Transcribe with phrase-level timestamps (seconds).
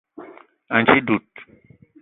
[0.75, 1.31] Ànji dud